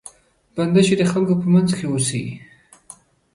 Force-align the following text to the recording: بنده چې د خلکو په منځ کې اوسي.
بنده 0.55 0.81
چې 0.87 0.93
د 0.99 1.03
خلکو 1.11 1.33
په 1.41 1.47
منځ 1.53 1.69
کې 1.77 1.85
اوسي. 1.89 2.23